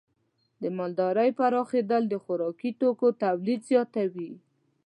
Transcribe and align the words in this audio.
د 0.61 0.63
مالدارۍ 0.77 1.29
پراخېدل 1.39 2.03
د 2.09 2.15
خوراکي 2.23 2.71
توکو 2.79 3.07
تولید 3.23 3.61
زیاتوي. 3.69 4.31